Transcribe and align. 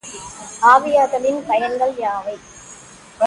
ஆவியாதலின் 0.63 1.41
பயன்கள் 1.47 1.93
யாவை? 1.97 2.35